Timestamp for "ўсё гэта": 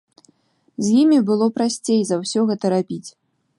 2.25-2.65